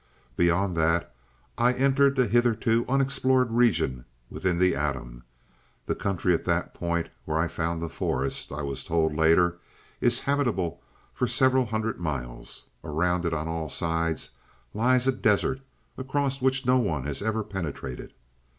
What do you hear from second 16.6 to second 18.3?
no one has ever penetrated.